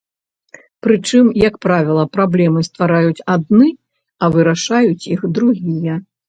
[0.85, 3.69] Прычым, як правіла, праблемы ствараюць адны,
[4.23, 6.01] а вырашаюць іх другія.